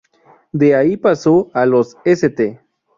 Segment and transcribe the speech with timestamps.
[0.51, 2.59] De ahí pasó a los St.